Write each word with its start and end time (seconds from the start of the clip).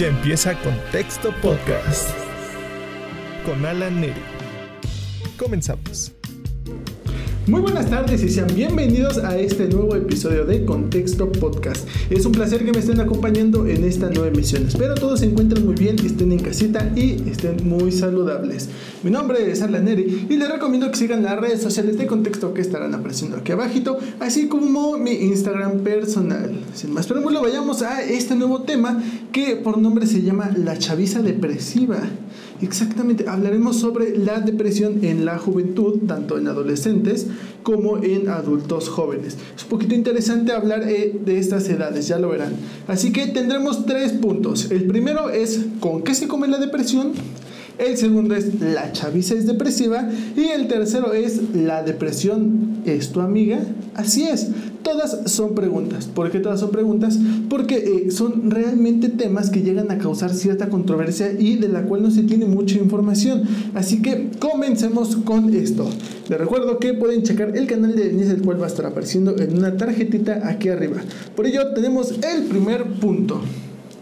Ya 0.00 0.06
empieza 0.06 0.58
Contexto 0.62 1.30
Podcast 1.42 2.08
con 3.44 3.66
Alan 3.66 4.00
Neri. 4.00 4.22
Comenzamos. 5.36 6.14
Muy 7.46 7.62
buenas 7.62 7.88
tardes 7.88 8.22
y 8.22 8.28
sean 8.28 8.54
bienvenidos 8.54 9.16
a 9.18 9.36
este 9.38 9.66
nuevo 9.66 9.96
episodio 9.96 10.44
de 10.44 10.64
Contexto 10.64 11.32
Podcast. 11.32 11.88
Es 12.10 12.26
un 12.26 12.32
placer 12.32 12.64
que 12.64 12.70
me 12.70 12.78
estén 12.78 13.00
acompañando 13.00 13.66
en 13.66 13.82
esta 13.84 14.10
nueva 14.10 14.28
emisión. 14.28 14.66
Espero 14.68 14.94
todos 14.94 15.20
se 15.20 15.26
encuentren 15.26 15.64
muy 15.64 15.74
bien, 15.74 15.96
estén 16.04 16.32
en 16.32 16.38
casita 16.38 16.92
y 16.94 17.28
estén 17.28 17.66
muy 17.66 17.92
saludables. 17.92 18.68
Mi 19.02 19.10
nombre 19.10 19.50
es 19.50 19.62
Alan 19.62 19.86
Neri 19.86 20.26
y 20.28 20.36
les 20.36 20.50
recomiendo 20.50 20.90
que 20.90 20.98
sigan 20.98 21.22
las 21.22 21.40
redes 21.40 21.62
sociales 21.62 21.96
de 21.96 22.06
Contexto 22.06 22.52
que 22.52 22.60
estarán 22.60 22.94
apareciendo 22.94 23.38
aquí 23.38 23.52
abajito, 23.52 23.98
así 24.20 24.46
como 24.46 24.98
mi 24.98 25.12
Instagram 25.12 25.80
personal. 25.80 26.52
Sin 26.74 26.92
más 26.92 27.06
preámbulo, 27.06 27.40
vayamos 27.40 27.80
a 27.82 28.02
este 28.02 28.36
nuevo 28.36 28.62
tema 28.62 29.02
que 29.32 29.56
por 29.56 29.78
nombre 29.78 30.06
se 30.06 30.22
llama 30.22 30.50
La 30.56 30.78
chaviza 30.78 31.22
depresiva. 31.22 32.00
Exactamente, 32.62 33.26
hablaremos 33.26 33.76
sobre 33.76 34.16
la 34.18 34.40
depresión 34.40 35.02
en 35.02 35.24
la 35.24 35.38
juventud, 35.38 36.00
tanto 36.06 36.36
en 36.36 36.46
adolescentes 36.46 37.26
como 37.62 38.02
en 38.02 38.28
adultos 38.28 38.88
jóvenes. 38.88 39.36
Es 39.56 39.62
un 39.64 39.68
poquito 39.68 39.94
interesante 39.94 40.52
hablar 40.52 40.88
eh, 40.88 41.18
de 41.24 41.38
estas 41.38 41.68
edades, 41.68 42.08
ya 42.08 42.18
lo 42.18 42.30
verán. 42.30 42.54
Así 42.88 43.12
que 43.12 43.26
tendremos 43.26 43.86
tres 43.86 44.12
puntos. 44.12 44.70
El 44.70 44.84
primero 44.84 45.30
es 45.30 45.60
con 45.80 46.02
qué 46.02 46.14
se 46.14 46.28
come 46.28 46.48
la 46.48 46.58
depresión. 46.58 47.12
El 47.78 47.96
segundo 47.96 48.34
es 48.34 48.60
la 48.60 48.92
chaviza 48.92 49.34
es 49.34 49.46
depresiva. 49.46 50.08
Y 50.36 50.48
el 50.48 50.68
tercero 50.68 51.14
es 51.14 51.54
la 51.54 51.82
depresión 51.82 52.82
es 52.84 53.10
tu 53.10 53.20
amiga. 53.20 53.60
Así 53.94 54.24
es, 54.24 54.48
todas 54.82 55.30
son 55.30 55.54
preguntas. 55.54 56.06
¿Por 56.06 56.30
qué 56.30 56.40
todas 56.40 56.60
son 56.60 56.70
preguntas? 56.70 57.18
Porque 57.48 57.76
eh, 57.76 58.10
son 58.10 58.50
realmente 58.50 59.08
temas 59.08 59.50
que 59.50 59.62
llegan 59.62 59.90
a 59.90 59.98
causar 59.98 60.34
cierta 60.34 60.68
controversia 60.68 61.32
y 61.32 61.56
de 61.56 61.68
la 61.68 61.82
cual 61.82 62.02
no 62.02 62.10
se 62.10 62.22
tiene 62.22 62.46
mucha 62.46 62.78
información. 62.78 63.44
Así 63.74 64.02
que 64.02 64.30
comencemos 64.38 65.16
con 65.16 65.54
esto. 65.54 65.88
Les 66.30 66.38
recuerdo 66.38 66.78
que 66.78 66.94
pueden 66.94 67.24
checar 67.24 67.56
el 67.56 67.66
canal 67.66 67.96
de 67.96 68.04
Denise, 68.04 68.30
el 68.30 68.42
cual 68.42 68.60
va 68.60 68.66
a 68.66 68.68
estar 68.68 68.86
apareciendo 68.86 69.36
en 69.36 69.58
una 69.58 69.76
tarjetita 69.76 70.48
aquí 70.48 70.68
arriba. 70.68 70.98
Por 71.34 71.44
ello 71.44 71.72
tenemos 71.74 72.12
el 72.22 72.44
primer 72.44 72.84
punto. 72.84 73.40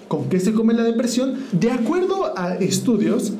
¿Con 0.08 0.28
qué 0.28 0.38
se 0.38 0.52
come 0.52 0.74
la 0.74 0.82
depresión? 0.82 1.36
De 1.52 1.70
acuerdo 1.70 2.34
a 2.36 2.56
estudios, 2.56 3.32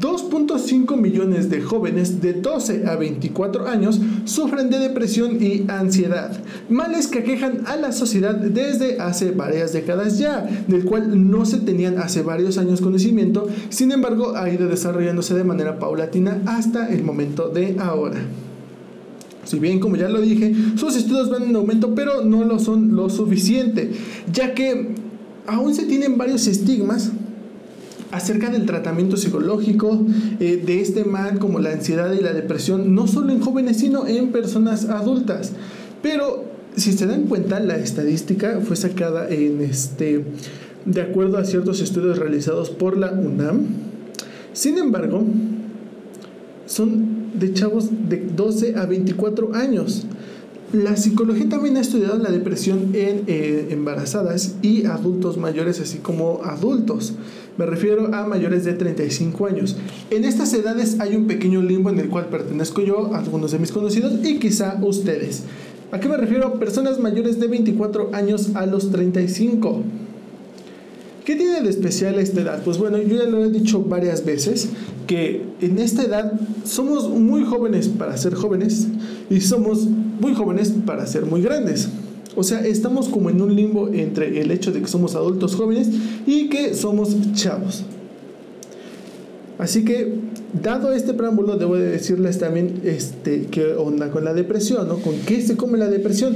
2.5 0.00 0.96
millones 0.96 1.50
de 1.50 1.60
jóvenes 1.60 2.20
de 2.22 2.32
12 2.32 2.86
a 2.86 2.96
24 2.96 3.68
años 3.68 4.00
sufren 4.24 4.70
de 4.70 4.78
depresión 4.78 5.42
y 5.42 5.64
ansiedad, 5.68 6.32
males 6.70 7.08
que 7.08 7.18
aquejan 7.18 7.62
a 7.66 7.76
la 7.76 7.92
sociedad 7.92 8.34
desde 8.34 9.00
hace 9.00 9.32
varias 9.32 9.72
décadas 9.72 10.18
ya, 10.18 10.48
del 10.66 10.84
cual 10.84 11.30
no 11.30 11.44
se 11.44 11.58
tenían 11.58 11.98
hace 11.98 12.22
varios 12.22 12.56
años 12.58 12.80
conocimiento, 12.80 13.48
sin 13.68 13.92
embargo 13.92 14.34
ha 14.36 14.48
ido 14.50 14.68
desarrollándose 14.68 15.34
de 15.34 15.44
manera 15.44 15.78
paulatina 15.78 16.40
hasta 16.46 16.88
el 16.88 17.02
momento 17.02 17.48
de 17.48 17.76
ahora. 17.78 18.20
Si 19.44 19.58
bien, 19.58 19.80
como 19.80 19.96
ya 19.96 20.08
lo 20.08 20.20
dije, 20.20 20.54
sus 20.76 20.96
estudios 20.96 21.28
van 21.28 21.42
en 21.42 21.56
aumento, 21.56 21.94
pero 21.94 22.24
no 22.24 22.44
lo 22.44 22.58
son 22.58 22.94
lo 22.94 23.10
suficiente, 23.10 23.90
ya 24.32 24.54
que 24.54 24.94
aún 25.46 25.74
se 25.74 25.84
tienen 25.84 26.16
varios 26.16 26.46
estigmas 26.46 27.10
acerca 28.12 28.50
del 28.50 28.66
tratamiento 28.66 29.16
psicológico 29.16 30.06
eh, 30.38 30.62
de 30.64 30.80
este 30.80 31.04
mal 31.04 31.38
como 31.38 31.58
la 31.58 31.72
ansiedad 31.72 32.12
y 32.12 32.20
la 32.20 32.32
depresión, 32.32 32.94
no 32.94 33.08
solo 33.08 33.32
en 33.32 33.40
jóvenes, 33.40 33.78
sino 33.78 34.06
en 34.06 34.30
personas 34.30 34.84
adultas. 34.84 35.52
Pero 36.02 36.44
si 36.76 36.92
se 36.92 37.06
dan 37.06 37.24
cuenta, 37.24 37.58
la 37.58 37.76
estadística 37.76 38.60
fue 38.60 38.76
sacada 38.76 39.28
en 39.28 39.62
este, 39.62 40.24
de 40.84 41.00
acuerdo 41.00 41.38
a 41.38 41.44
ciertos 41.44 41.80
estudios 41.80 42.18
realizados 42.18 42.70
por 42.70 42.96
la 42.96 43.12
UNAM. 43.12 43.66
Sin 44.52 44.78
embargo, 44.78 45.24
son 46.66 47.38
de 47.38 47.52
chavos 47.54 47.88
de 48.08 48.18
12 48.36 48.76
a 48.76 48.86
24 48.86 49.54
años. 49.54 50.06
La 50.72 50.96
psicología 50.96 51.50
también 51.50 51.76
ha 51.76 51.80
estudiado 51.80 52.16
la 52.16 52.30
depresión 52.30 52.94
en 52.94 53.24
eh, 53.26 53.68
embarazadas 53.70 54.54
y 54.62 54.86
adultos 54.86 55.36
mayores, 55.36 55.78
así 55.80 55.98
como 55.98 56.40
adultos. 56.44 57.12
Me 57.58 57.66
refiero 57.66 58.14
a 58.14 58.26
mayores 58.26 58.64
de 58.64 58.72
35 58.72 59.46
años. 59.46 59.76
En 60.10 60.24
estas 60.24 60.54
edades 60.54 60.98
hay 60.98 61.14
un 61.14 61.26
pequeño 61.26 61.60
limbo 61.60 61.90
en 61.90 61.98
el 61.98 62.08
cual 62.08 62.30
pertenezco 62.30 62.80
yo, 62.80 63.14
algunos 63.14 63.52
de 63.52 63.58
mis 63.58 63.70
conocidos 63.70 64.14
y 64.24 64.38
quizá 64.38 64.78
ustedes. 64.80 65.42
¿A 65.90 66.00
qué 66.00 66.08
me 66.08 66.16
refiero? 66.16 66.58
Personas 66.58 66.98
mayores 66.98 67.38
de 67.38 67.48
24 67.48 68.14
años 68.14 68.52
a 68.54 68.64
los 68.64 68.90
35. 68.90 69.82
¿Qué 71.24 71.36
tiene 71.36 71.60
de 71.60 71.70
especial 71.70 72.18
esta 72.18 72.40
edad? 72.40 72.62
Pues 72.64 72.78
bueno, 72.78 72.98
yo 72.98 73.16
ya 73.16 73.24
lo 73.24 73.44
he 73.44 73.50
dicho 73.50 73.82
varias 73.82 74.24
veces, 74.24 74.68
que 75.06 75.42
en 75.60 75.78
esta 75.78 76.02
edad 76.02 76.32
somos 76.64 77.08
muy 77.08 77.44
jóvenes 77.44 77.88
para 77.88 78.16
ser 78.16 78.34
jóvenes 78.34 78.88
y 79.30 79.40
somos 79.40 79.86
muy 80.20 80.34
jóvenes 80.34 80.72
para 80.84 81.06
ser 81.06 81.26
muy 81.26 81.42
grandes. 81.42 81.88
O 82.34 82.42
sea, 82.42 82.66
estamos 82.66 83.08
como 83.08 83.30
en 83.30 83.40
un 83.40 83.54
limbo 83.54 83.88
entre 83.88 84.40
el 84.40 84.50
hecho 84.50 84.72
de 84.72 84.80
que 84.80 84.88
somos 84.88 85.14
adultos 85.14 85.54
jóvenes 85.54 85.88
y 86.26 86.48
que 86.48 86.74
somos 86.74 87.14
chavos. 87.34 87.84
Así 89.58 89.84
que, 89.84 90.14
dado 90.60 90.92
este 90.92 91.14
preámbulo, 91.14 91.56
debo 91.56 91.76
decirles 91.76 92.38
también 92.38 92.80
este, 92.84 93.46
qué 93.50 93.74
onda 93.74 94.10
con 94.10 94.24
la 94.24 94.34
depresión, 94.34 94.88
¿no? 94.88 94.96
¿Con 94.96 95.14
qué 95.26 95.40
se 95.40 95.56
come 95.56 95.78
la 95.78 95.88
depresión? 95.88 96.34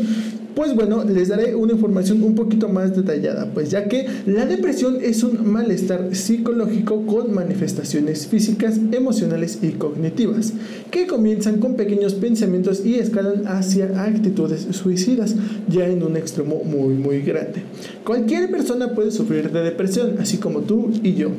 Pues 0.56 0.74
bueno, 0.74 1.04
les 1.04 1.28
daré 1.28 1.54
una 1.54 1.74
información 1.74 2.22
un 2.22 2.34
poquito 2.34 2.70
más 2.70 2.96
detallada, 2.96 3.52
pues 3.52 3.70
ya 3.70 3.88
que 3.88 4.06
la 4.24 4.46
depresión 4.46 4.96
es 5.02 5.22
un 5.22 5.52
malestar 5.52 6.16
psicológico 6.16 7.04
con 7.04 7.34
manifestaciones 7.34 8.26
físicas, 8.26 8.80
emocionales 8.90 9.58
y 9.60 9.72
cognitivas, 9.72 10.54
que 10.90 11.06
comienzan 11.06 11.58
con 11.58 11.74
pequeños 11.74 12.14
pensamientos 12.14 12.86
y 12.86 12.94
escalan 12.94 13.46
hacia 13.46 14.02
actitudes 14.02 14.66
suicidas, 14.70 15.36
ya 15.68 15.86
en 15.88 16.02
un 16.02 16.16
extremo 16.16 16.64
muy 16.64 16.94
muy 16.94 17.20
grande. 17.20 17.60
Cualquier 18.02 18.50
persona 18.50 18.94
puede 18.94 19.10
sufrir 19.10 19.52
de 19.52 19.60
depresión, 19.60 20.16
así 20.20 20.38
como 20.38 20.60
tú 20.60 20.90
y 21.02 21.12
yo. 21.12 21.32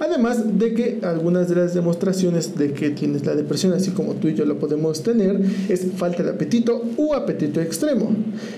Además 0.00 0.58
de 0.58 0.74
que 0.74 0.98
algunas 1.02 1.48
de 1.48 1.54
las 1.54 1.74
demostraciones 1.74 2.56
de 2.56 2.72
que 2.72 2.90
tienes 2.90 3.24
la 3.24 3.34
depresión, 3.34 3.72
así 3.72 3.92
como 3.92 4.14
tú 4.14 4.28
y 4.28 4.34
yo 4.34 4.44
lo 4.44 4.58
podemos 4.58 5.02
tener, 5.02 5.40
es 5.68 5.86
falta 5.96 6.22
de 6.22 6.30
apetito 6.30 6.82
u 6.96 7.14
apetito 7.14 7.60
extremo, 7.60 8.14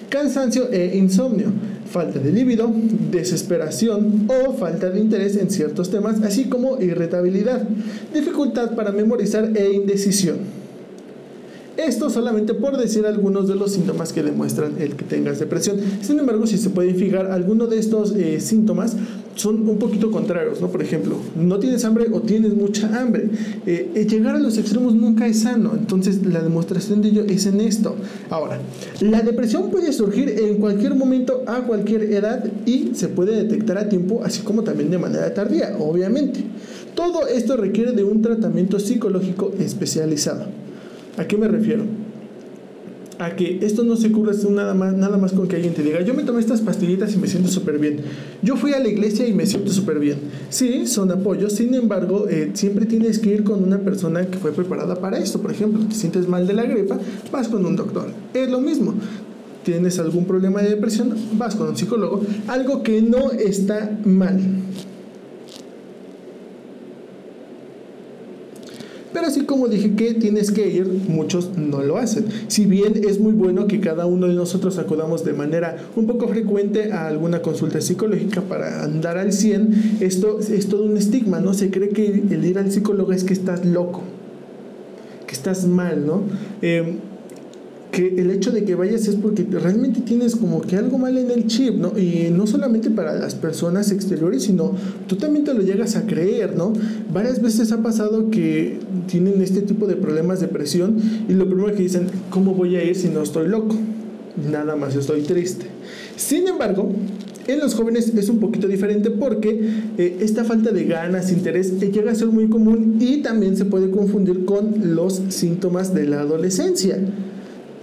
cansancio 0.08 0.70
e 0.72 0.96
insomnio, 0.96 1.48
falta 1.90 2.18
de 2.18 2.32
líbido, 2.32 2.72
desesperación 3.10 4.28
o 4.28 4.54
falta 4.54 4.90
de 4.90 4.98
interés 4.98 5.36
en 5.36 5.50
ciertos 5.50 5.90
temas, 5.90 6.22
así 6.22 6.46
como 6.46 6.80
irritabilidad, 6.80 7.62
dificultad 8.14 8.74
para 8.74 8.90
memorizar 8.90 9.50
e 9.54 9.72
indecisión. 9.72 10.55
Esto 11.76 12.08
solamente 12.08 12.54
por 12.54 12.78
decir 12.78 13.04
algunos 13.04 13.48
de 13.48 13.54
los 13.54 13.72
síntomas 13.72 14.12
que 14.12 14.22
demuestran 14.22 14.80
el 14.80 14.96
que 14.96 15.04
tengas 15.04 15.38
depresión. 15.38 15.76
Sin 16.00 16.18
embargo, 16.18 16.46
si 16.46 16.56
se 16.56 16.70
pueden 16.70 16.96
fijar, 16.96 17.30
algunos 17.30 17.68
de 17.68 17.78
estos 17.78 18.14
eh, 18.16 18.40
síntomas 18.40 18.96
son 19.34 19.68
un 19.68 19.78
poquito 19.78 20.10
contrarios, 20.10 20.62
¿no? 20.62 20.68
Por 20.68 20.82
ejemplo, 20.82 21.16
no 21.36 21.58
tienes 21.58 21.84
hambre 21.84 22.06
o 22.10 22.22
tienes 22.22 22.54
mucha 22.54 22.98
hambre. 22.98 23.28
Eh, 23.66 23.90
eh, 23.94 24.06
llegar 24.06 24.36
a 24.36 24.38
los 24.38 24.56
extremos 24.56 24.94
nunca 24.94 25.26
es 25.26 25.40
sano, 25.40 25.72
entonces 25.78 26.24
la 26.24 26.40
demostración 26.40 27.02
de 27.02 27.08
ello 27.10 27.24
es 27.28 27.44
en 27.44 27.60
esto. 27.60 27.94
Ahora, 28.30 28.58
la 29.00 29.20
depresión 29.20 29.70
puede 29.70 29.92
surgir 29.92 30.30
en 30.30 30.56
cualquier 30.56 30.94
momento, 30.94 31.44
a 31.46 31.60
cualquier 31.66 32.04
edad 32.04 32.44
y 32.64 32.92
se 32.94 33.08
puede 33.08 33.36
detectar 33.36 33.76
a 33.76 33.88
tiempo, 33.90 34.22
así 34.24 34.40
como 34.40 34.62
también 34.62 34.90
de 34.90 34.98
manera 34.98 35.34
tardía, 35.34 35.76
obviamente. 35.78 36.40
Todo 36.94 37.26
esto 37.26 37.58
requiere 37.58 37.92
de 37.92 38.04
un 38.04 38.22
tratamiento 38.22 38.80
psicológico 38.80 39.52
especializado. 39.58 40.65
¿A 41.16 41.26
qué 41.26 41.36
me 41.36 41.48
refiero? 41.48 41.84
A 43.18 43.34
que 43.34 43.60
esto 43.62 43.82
no 43.82 43.96
se 43.96 44.12
cura 44.12 44.32
nada 44.50 44.74
más, 44.74 44.94
nada 44.94 45.16
más 45.16 45.32
con 45.32 45.48
que 45.48 45.56
alguien 45.56 45.72
te 45.72 45.82
diga, 45.82 46.02
yo 46.02 46.12
me 46.12 46.22
tomé 46.22 46.40
estas 46.40 46.60
pastillitas 46.60 47.14
y 47.14 47.16
me 47.16 47.28
siento 47.28 47.48
súper 47.48 47.78
bien. 47.78 48.00
Yo 48.42 48.56
fui 48.56 48.74
a 48.74 48.78
la 48.78 48.88
iglesia 48.88 49.26
y 49.26 49.32
me 49.32 49.46
siento 49.46 49.72
súper 49.72 49.98
bien. 49.98 50.18
Sí, 50.50 50.86
son 50.86 51.10
apoyos, 51.10 51.54
sin 51.54 51.72
embargo, 51.72 52.28
eh, 52.28 52.50
siempre 52.52 52.84
tienes 52.84 53.18
que 53.18 53.30
ir 53.30 53.44
con 53.44 53.64
una 53.64 53.78
persona 53.78 54.26
que 54.26 54.36
fue 54.36 54.52
preparada 54.52 54.96
para 54.96 55.18
esto. 55.18 55.40
Por 55.40 55.50
ejemplo, 55.50 55.82
te 55.86 55.94
sientes 55.94 56.28
mal 56.28 56.46
de 56.46 56.52
la 56.52 56.64
gripa, 56.64 56.98
vas 57.32 57.48
con 57.48 57.64
un 57.64 57.74
doctor. 57.74 58.10
Es 58.34 58.50
lo 58.50 58.60
mismo 58.60 58.94
tienes 59.66 59.98
algún 59.98 60.26
problema 60.26 60.62
de 60.62 60.70
depresión, 60.70 61.12
vas 61.32 61.56
con 61.56 61.68
un 61.68 61.76
psicólogo, 61.76 62.22
algo 62.46 62.84
que 62.84 63.02
no 63.02 63.32
está 63.32 63.98
mal. 64.04 64.38
Pero 69.16 69.28
así 69.28 69.46
como 69.46 69.66
dije 69.68 69.94
que 69.94 70.12
tienes 70.12 70.50
que 70.50 70.68
ir, 70.68 70.86
muchos 71.08 71.56
no 71.56 71.82
lo 71.82 71.96
hacen. 71.96 72.26
Si 72.48 72.66
bien 72.66 73.00
es 73.08 73.18
muy 73.18 73.32
bueno 73.32 73.66
que 73.66 73.80
cada 73.80 74.04
uno 74.04 74.26
de 74.28 74.34
nosotros 74.34 74.76
acudamos 74.76 75.24
de 75.24 75.32
manera 75.32 75.78
un 75.96 76.06
poco 76.06 76.28
frecuente 76.28 76.92
a 76.92 77.06
alguna 77.06 77.40
consulta 77.40 77.80
psicológica 77.80 78.42
para 78.42 78.84
andar 78.84 79.16
al 79.16 79.32
100, 79.32 80.00
esto 80.00 80.38
es 80.40 80.68
todo 80.68 80.84
un 80.84 80.98
estigma, 80.98 81.40
¿no? 81.40 81.54
Se 81.54 81.70
cree 81.70 81.88
que 81.88 82.24
el 82.28 82.44
ir 82.44 82.58
al 82.58 82.70
psicólogo 82.70 83.10
es 83.14 83.24
que 83.24 83.32
estás 83.32 83.64
loco, 83.64 84.02
que 85.26 85.32
estás 85.34 85.66
mal, 85.66 86.04
¿no? 86.06 86.24
Eh, 86.60 86.98
que 87.96 88.08
el 88.08 88.30
hecho 88.30 88.50
de 88.50 88.62
que 88.64 88.74
vayas 88.74 89.08
es 89.08 89.16
porque 89.16 89.46
realmente 89.50 90.02
tienes 90.02 90.36
como 90.36 90.60
que 90.60 90.76
algo 90.76 90.98
mal 90.98 91.16
en 91.16 91.30
el 91.30 91.46
chip, 91.46 91.76
¿no? 91.76 91.98
Y 91.98 92.28
no 92.30 92.46
solamente 92.46 92.90
para 92.90 93.14
las 93.14 93.34
personas 93.34 93.90
exteriores, 93.90 94.42
sino 94.42 94.74
tú 95.06 95.16
también 95.16 95.46
te 95.46 95.54
lo 95.54 95.62
llegas 95.62 95.96
a 95.96 96.04
creer, 96.04 96.54
¿no? 96.58 96.74
Varias 97.10 97.40
veces 97.40 97.72
ha 97.72 97.82
pasado 97.82 98.30
que 98.30 98.80
tienen 99.06 99.40
este 99.40 99.62
tipo 99.62 99.86
de 99.86 99.96
problemas 99.96 100.40
de 100.40 100.48
presión 100.48 100.98
y 101.26 101.32
lo 101.32 101.46
primero 101.46 101.74
que 101.74 101.84
dicen, 101.84 102.08
¿cómo 102.28 102.52
voy 102.52 102.76
a 102.76 102.84
ir 102.84 102.96
si 102.96 103.08
no 103.08 103.22
estoy 103.22 103.48
loco? 103.48 103.74
Nada 104.52 104.76
más 104.76 104.94
estoy 104.94 105.22
triste. 105.22 105.64
Sin 106.16 106.46
embargo, 106.48 106.92
en 107.46 107.60
los 107.60 107.74
jóvenes 107.74 108.12
es 108.14 108.28
un 108.28 108.40
poquito 108.40 108.68
diferente 108.68 109.08
porque 109.08 109.70
eh, 109.96 110.18
esta 110.20 110.44
falta 110.44 110.70
de 110.70 110.84
ganas, 110.84 111.32
interés, 111.32 111.72
eh, 111.80 111.90
llega 111.90 112.12
a 112.12 112.14
ser 112.14 112.28
muy 112.28 112.50
común 112.50 112.98
y 113.00 113.22
también 113.22 113.56
se 113.56 113.64
puede 113.64 113.90
confundir 113.90 114.44
con 114.44 114.94
los 114.94 115.22
síntomas 115.30 115.94
de 115.94 116.06
la 116.06 116.20
adolescencia 116.20 116.98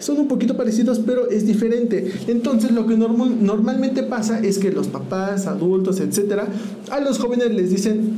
son 0.03 0.19
un 0.19 0.27
poquito 0.27 0.55
parecidos, 0.57 0.99
pero 0.99 1.29
es 1.29 1.47
diferente. 1.47 2.11
Entonces, 2.27 2.71
lo 2.71 2.85
que 2.85 2.97
normalmente 2.97 4.03
pasa 4.03 4.39
es 4.39 4.59
que 4.59 4.71
los 4.71 4.87
papás, 4.87 5.47
adultos, 5.47 5.99
etcétera, 5.99 6.47
a 6.91 6.99
los 6.99 7.17
jóvenes 7.19 7.53
les 7.53 7.69
dicen, 7.69 8.11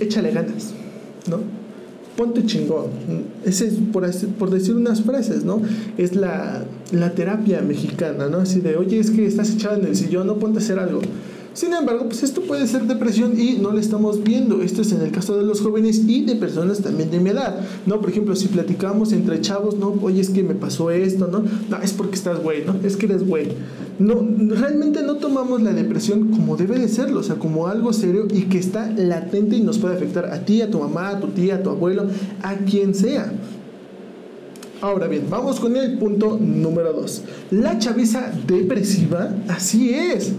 échale 0.00 0.32
ganas, 0.32 0.72
¿no? 1.30 1.38
Ponte 2.16 2.44
chingón. 2.44 2.88
Ese 3.44 3.68
es 3.68 3.74
por, 3.92 4.50
decir 4.50 4.74
unas 4.74 5.02
frases, 5.02 5.44
¿no? 5.44 5.62
Es 5.96 6.16
la, 6.16 6.64
la 6.90 7.14
terapia 7.14 7.60
mexicana, 7.60 8.28
¿no? 8.28 8.38
Así 8.38 8.60
de, 8.60 8.76
oye, 8.76 8.98
es 8.98 9.12
que 9.12 9.24
estás 9.24 9.50
echado 9.52 9.76
en 9.76 9.86
el 9.86 9.94
sillón, 9.94 10.26
no 10.26 10.38
ponte 10.38 10.58
a 10.58 10.62
hacer 10.62 10.80
algo. 10.80 11.00
Sin 11.58 11.74
embargo, 11.74 12.04
pues 12.04 12.22
esto 12.22 12.42
puede 12.42 12.68
ser 12.68 12.84
depresión 12.84 13.32
y 13.36 13.54
no 13.54 13.72
lo 13.72 13.80
estamos 13.80 14.22
viendo. 14.22 14.62
Esto 14.62 14.82
es 14.82 14.92
en 14.92 15.02
el 15.02 15.10
caso 15.10 15.36
de 15.36 15.44
los 15.44 15.60
jóvenes 15.60 16.04
y 16.06 16.24
de 16.24 16.36
personas 16.36 16.78
también 16.78 17.10
de 17.10 17.18
mi 17.18 17.30
edad. 17.30 17.58
No, 17.84 18.00
por 18.00 18.10
ejemplo, 18.10 18.36
si 18.36 18.46
platicamos 18.46 19.12
entre 19.12 19.40
chavos, 19.40 19.76
no, 19.76 19.92
oye, 20.02 20.20
es 20.20 20.30
que 20.30 20.44
me 20.44 20.54
pasó 20.54 20.92
esto, 20.92 21.26
¿no? 21.26 21.42
No, 21.68 21.82
es 21.82 21.92
porque 21.94 22.14
estás 22.14 22.40
güey, 22.40 22.64
¿no? 22.64 22.76
Es 22.84 22.96
que 22.96 23.06
eres 23.06 23.26
güey. 23.26 23.48
No, 23.98 24.24
realmente 24.54 25.02
no 25.02 25.16
tomamos 25.16 25.60
la 25.60 25.72
depresión 25.72 26.28
como 26.28 26.56
debe 26.56 26.78
de 26.78 26.86
serlo, 26.86 27.18
o 27.18 27.22
sea, 27.24 27.40
como 27.40 27.66
algo 27.66 27.92
serio 27.92 28.28
y 28.32 28.42
que 28.42 28.58
está 28.58 28.92
latente 28.92 29.56
y 29.56 29.60
nos 29.60 29.78
puede 29.78 29.96
afectar 29.96 30.26
a 30.26 30.44
ti, 30.44 30.62
a 30.62 30.70
tu 30.70 30.78
mamá, 30.78 31.08
a 31.08 31.20
tu 31.20 31.26
tía, 31.26 31.56
a 31.56 31.62
tu 31.64 31.70
abuelo, 31.70 32.06
a 32.40 32.54
quien 32.54 32.94
sea. 32.94 33.32
Ahora 34.80 35.08
bien, 35.08 35.24
vamos 35.28 35.58
con 35.58 35.76
el 35.76 35.98
punto 35.98 36.38
número 36.40 36.92
2. 36.92 37.22
La 37.50 37.80
chaviza 37.80 38.30
depresiva, 38.46 39.34
así 39.48 39.92
es. 39.92 40.34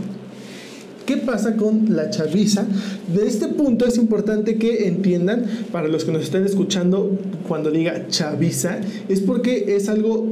¿Qué 1.09 1.17
pasa 1.17 1.55
con 1.55 1.95
la 1.95 2.11
chaviza? 2.11 2.67
De 3.15 3.25
este 3.25 3.47
punto 3.47 3.87
es 3.87 3.97
importante 3.97 4.59
que 4.59 4.87
entiendan, 4.87 5.43
para 5.71 5.87
los 5.87 6.05
que 6.05 6.11
nos 6.11 6.21
están 6.21 6.45
escuchando, 6.45 7.17
cuando 7.47 7.71
diga 7.71 8.05
chaviza, 8.09 8.77
es 9.07 9.19
porque 9.19 9.75
es 9.75 9.89
algo 9.89 10.27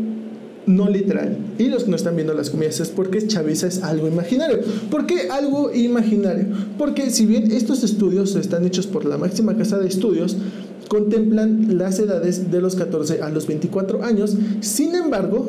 no 0.67 0.87
literal. 0.87 1.35
Y 1.57 1.69
los 1.69 1.85
que 1.85 1.89
no 1.89 1.95
están 1.95 2.15
viendo 2.15 2.35
las 2.35 2.51
comillas 2.51 2.79
es 2.79 2.89
porque 2.89 3.25
chaviza 3.25 3.65
es 3.65 3.81
algo 3.81 4.07
imaginario. 4.07 4.59
¿Por 4.91 5.07
qué 5.07 5.29
algo 5.31 5.73
imaginario? 5.73 6.45
Porque 6.77 7.09
si 7.09 7.25
bien 7.25 7.51
estos 7.51 7.83
estudios 7.83 8.35
están 8.35 8.63
hechos 8.63 8.85
por 8.85 9.03
la 9.05 9.17
máxima 9.17 9.57
casa 9.57 9.79
de 9.79 9.87
estudios, 9.87 10.37
contemplan 10.89 11.79
las 11.79 11.97
edades 11.97 12.51
de 12.51 12.61
los 12.61 12.75
14 12.75 13.23
a 13.23 13.29
los 13.29 13.47
24 13.47 14.03
años, 14.03 14.37
sin 14.59 14.93
embargo, 14.93 15.47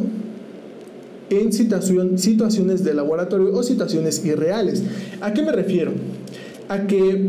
en 1.30 1.52
situaciones 1.52 2.84
de 2.84 2.94
laboratorio 2.94 3.54
o 3.54 3.62
situaciones 3.62 4.24
irreales. 4.24 4.82
¿A 5.20 5.32
qué 5.32 5.42
me 5.42 5.52
refiero? 5.52 5.92
A 6.68 6.86
que 6.86 7.28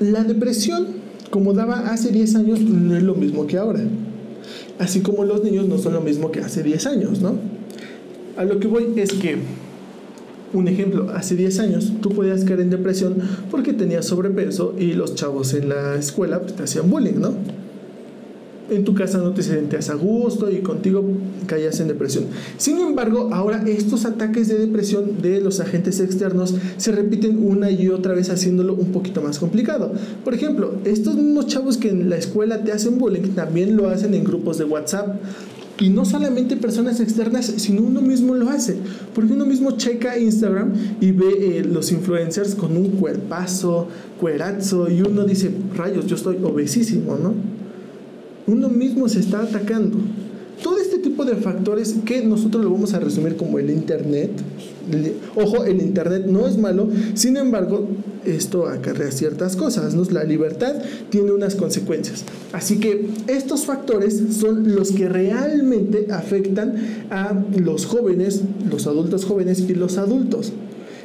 la 0.00 0.24
depresión, 0.24 0.86
como 1.30 1.52
daba 1.52 1.90
hace 1.90 2.10
10 2.10 2.34
años, 2.36 2.60
no 2.60 2.96
es 2.96 3.02
lo 3.02 3.14
mismo 3.14 3.46
que 3.46 3.58
ahora. 3.58 3.80
Así 4.78 5.00
como 5.00 5.24
los 5.24 5.42
niños 5.42 5.66
no 5.68 5.78
son 5.78 5.94
lo 5.94 6.00
mismo 6.00 6.30
que 6.30 6.40
hace 6.40 6.62
10 6.62 6.86
años, 6.86 7.20
¿no? 7.20 7.34
A 8.36 8.44
lo 8.44 8.60
que 8.60 8.68
voy 8.68 8.92
es 8.96 9.12
que, 9.12 9.36
un 10.52 10.68
ejemplo, 10.68 11.10
hace 11.14 11.34
10 11.34 11.58
años 11.60 11.92
tú 12.02 12.10
podías 12.10 12.44
caer 12.44 12.60
en 12.60 12.70
depresión 12.70 13.16
porque 13.50 13.72
tenías 13.72 14.06
sobrepeso 14.06 14.74
y 14.78 14.92
los 14.92 15.14
chavos 15.14 15.54
en 15.54 15.70
la 15.70 15.96
escuela 15.96 16.40
pues, 16.40 16.54
te 16.54 16.62
hacían 16.62 16.90
bullying, 16.90 17.18
¿no? 17.18 17.34
En 18.70 18.84
tu 18.84 18.94
casa 18.94 19.18
no 19.18 19.32
te 19.32 19.42
sentías 19.42 19.90
a 19.90 19.94
gusto 19.94 20.50
y 20.50 20.58
contigo 20.58 21.04
caías 21.46 21.78
en 21.80 21.88
depresión. 21.88 22.24
Sin 22.56 22.78
embargo, 22.78 23.30
ahora 23.32 23.62
estos 23.66 24.04
ataques 24.04 24.48
de 24.48 24.58
depresión 24.58 25.22
de 25.22 25.40
los 25.40 25.60
agentes 25.60 26.00
externos 26.00 26.54
se 26.76 26.92
repiten 26.92 27.38
una 27.44 27.70
y 27.70 27.88
otra 27.88 28.14
vez 28.14 28.30
haciéndolo 28.30 28.74
un 28.74 28.92
poquito 28.92 29.22
más 29.22 29.38
complicado. 29.38 29.92
Por 30.24 30.34
ejemplo, 30.34 30.74
estos 30.84 31.16
mismos 31.16 31.46
chavos 31.46 31.76
que 31.76 31.90
en 31.90 32.10
la 32.10 32.16
escuela 32.16 32.62
te 32.64 32.72
hacen 32.72 32.98
bullying 32.98 33.34
también 33.34 33.76
lo 33.76 33.88
hacen 33.88 34.14
en 34.14 34.24
grupos 34.24 34.58
de 34.58 34.64
WhatsApp. 34.64 35.16
Y 35.78 35.90
no 35.90 36.06
solamente 36.06 36.56
personas 36.56 37.00
externas, 37.00 37.44
sino 37.44 37.82
uno 37.82 38.00
mismo 38.00 38.34
lo 38.34 38.48
hace. 38.48 38.78
Porque 39.14 39.34
uno 39.34 39.44
mismo 39.44 39.72
checa 39.72 40.18
Instagram 40.18 40.72
y 41.02 41.12
ve 41.12 41.58
eh, 41.58 41.64
los 41.64 41.92
influencers 41.92 42.54
con 42.54 42.78
un 42.78 42.92
cuerpazo, 42.92 43.86
cuerazo, 44.18 44.90
y 44.90 45.02
uno 45.02 45.24
dice, 45.24 45.50
rayos, 45.76 46.06
yo 46.06 46.16
estoy 46.16 46.38
obesísimo, 46.42 47.18
¿no? 47.22 47.55
Uno 48.46 48.68
mismo 48.68 49.08
se 49.08 49.20
está 49.20 49.42
atacando. 49.42 49.98
Todo 50.62 50.78
este 50.78 50.98
tipo 50.98 51.24
de 51.24 51.36
factores 51.36 51.96
que 52.04 52.22
nosotros 52.24 52.64
lo 52.64 52.70
vamos 52.70 52.94
a 52.94 53.00
resumir 53.00 53.36
como 53.36 53.58
el 53.58 53.70
Internet. 53.70 54.30
Ojo, 55.34 55.64
el 55.64 55.82
Internet 55.82 56.26
no 56.26 56.46
es 56.46 56.56
malo, 56.56 56.88
sin 57.14 57.36
embargo, 57.36 57.88
esto 58.24 58.66
acarrea 58.66 59.10
ciertas 59.10 59.54
cosas. 59.54 59.94
¿no? 59.94 60.02
La 60.10 60.24
libertad 60.24 60.76
tiene 61.10 61.32
unas 61.32 61.56
consecuencias. 61.56 62.24
Así 62.52 62.78
que 62.78 63.08
estos 63.26 63.66
factores 63.66 64.22
son 64.38 64.74
los 64.74 64.92
que 64.92 65.08
realmente 65.08 66.06
afectan 66.10 66.76
a 67.10 67.34
los 67.58 67.84
jóvenes, 67.84 68.40
los 68.70 68.86
adultos 68.86 69.24
jóvenes 69.24 69.60
y 69.68 69.74
los 69.74 69.98
adultos. 69.98 70.52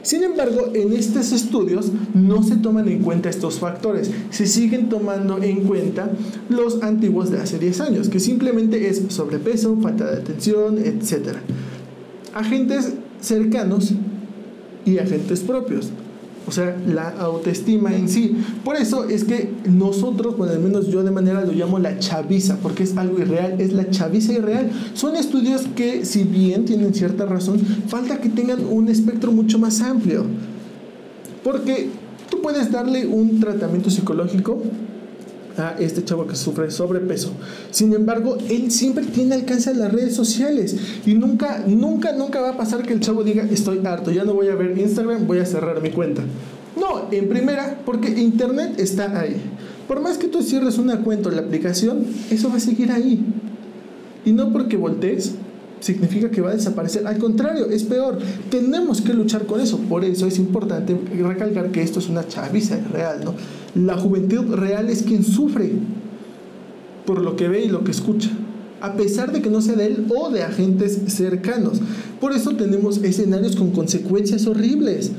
Sin 0.04 0.24
embargo, 0.24 0.72
en 0.74 0.94
estos 0.94 1.32
estudios 1.32 1.92
no 2.14 2.42
se 2.44 2.56
toman 2.56 2.88
en 2.90 3.00
cuenta 3.00 3.30
estos 3.30 3.60
factores, 3.60 4.10
se 4.32 4.48
siguen 4.48 4.90
tomando 4.90 5.42
en 5.42 5.62
cuenta 5.62 6.10
los 6.50 6.82
antiguos 6.82 7.30
de 7.30 7.40
hace 7.40 7.60
10 7.60 7.82
años, 7.82 8.10
que 8.10 8.20
simplemente 8.20 8.90
es 8.90 9.04
sobrepeso, 9.10 9.78
falta 9.82 10.10
de 10.10 10.18
atención, 10.18 10.80
etc. 10.80 11.38
Agentes 12.34 12.94
cercanos 13.20 13.94
y 14.86 14.98
agentes 14.98 15.42
propios. 15.42 15.92
O 16.48 16.52
sea, 16.52 16.76
la 16.88 17.10
autoestima 17.10 17.96
en 17.96 18.10
sí. 18.10 18.36
Por 18.64 18.76
eso 18.76 19.06
es 19.06 19.24
que 19.24 19.52
nosotros, 19.70 20.38
bueno, 20.38 20.54
al 20.54 20.60
menos 20.60 20.88
yo 20.88 21.04
de 21.04 21.12
manera 21.12 21.46
lo 21.46 21.52
llamo 21.52 21.80
la 21.80 22.00
chaviza, 22.00 22.58
porque 22.62 22.84
es 22.84 22.98
algo 22.98 23.20
irreal, 23.20 23.62
es 23.62 23.74
la 23.74 23.90
chaviza 23.90 24.34
irreal. 24.34 24.72
Son 24.94 25.16
estudios 25.16 25.64
que, 25.76 26.04
si 26.06 26.24
bien 26.24 26.66
tienen 26.66 26.94
cierta 26.94 27.26
razón, 27.26 27.60
falta 27.88 28.20
que 28.20 28.30
tengan 28.30 28.66
un 28.70 28.90
espectro 28.90 29.32
mucho 29.32 29.60
más 29.60 29.82
amplio. 29.82 30.26
Porque 31.44 31.90
tú 32.30 32.42
puedes 32.42 32.72
darle 32.72 33.06
un 33.06 33.40
tratamiento 33.40 33.90
psicológico 33.90 34.62
a 35.58 35.76
este 35.80 36.04
chavo 36.04 36.28
que 36.28 36.36
sufre 36.36 36.72
sobrepeso. 36.72 37.32
Sin 37.72 37.94
embargo, 37.94 38.38
él 38.50 38.72
siempre 38.72 39.06
tiene 39.06 39.36
alcance 39.36 39.70
a 39.70 39.74
las 39.74 39.92
redes 39.92 40.16
sociales 40.16 40.76
y 41.06 41.14
nunca, 41.14 41.64
nunca, 41.68 42.14
nunca 42.14 42.42
va 42.42 42.50
a 42.52 42.58
pasar 42.58 42.84
que 42.84 42.94
el 42.94 43.00
chavo 43.00 43.24
diga, 43.24 43.44
estoy 43.44 43.86
harto, 43.86 44.12
ya 44.12 44.24
no 44.24 44.34
voy 44.34 44.48
a 44.48 44.56
ver 44.56 44.78
Instagram, 44.78 45.28
voy 45.28 45.40
a 45.40 45.46
cerrar 45.46 45.82
mi 45.82 45.92
cuenta. 45.92 46.24
No, 46.80 47.12
en 47.12 47.28
primera, 47.28 47.82
porque 47.86 48.10
Internet 48.10 48.80
está 48.80 49.20
ahí. 49.20 49.36
Por 49.88 50.02
más 50.02 50.18
que 50.18 50.28
tú 50.28 50.42
cierres 50.42 50.78
una 50.78 51.02
cuenta 51.02 51.30
o 51.30 51.32
la 51.32 51.42
aplicación, 51.42 52.06
eso 52.30 52.50
va 52.50 52.56
a 52.56 52.60
seguir 52.60 52.92
ahí. 52.92 53.26
Y 54.24 54.32
no 54.32 54.54
porque 54.54 54.78
voltees, 54.78 55.34
significa 55.82 56.32
que 56.32 56.42
va 56.42 56.52
a 56.52 56.56
desaparecer. 56.56 57.06
Al 57.06 57.18
contrario, 57.18 57.66
es 57.70 57.84
peor. 57.84 58.20
Tenemos 58.50 59.02
que 59.02 59.14
luchar 59.14 59.46
con 59.46 59.60
eso. 59.60 59.78
Por 59.78 60.06
eso 60.06 60.26
es 60.28 60.38
importante 60.38 60.98
recalcar 61.22 61.72
que 61.72 61.82
esto 61.82 62.00
es 62.00 62.08
una 62.08 62.28
chaviza 62.28 62.80
real, 62.92 63.22
¿no? 63.26 63.36
La 63.76 63.98
juventud 63.98 64.54
real 64.56 64.90
es 64.90 65.04
quien 65.04 65.24
sufre 65.24 65.72
por 67.06 67.22
lo 67.22 67.36
que 67.36 67.48
ve 67.48 67.66
y 67.66 67.68
lo 67.68 67.84
que 67.84 67.92
escucha, 67.92 68.30
a 68.80 68.94
pesar 68.94 69.32
de 69.32 69.42
que 69.42 69.50
no 69.50 69.62
sea 69.62 69.76
de 69.76 69.88
él 69.88 70.06
o 70.16 70.30
de 70.30 70.44
agentes 70.44 71.02
cercanos. 71.08 71.82
Por 72.20 72.34
eso 72.34 72.56
tenemos 72.56 72.98
escenarios 73.04 73.56
con 73.56 73.72
consecuencias 73.72 74.46
horribles 74.46 75.12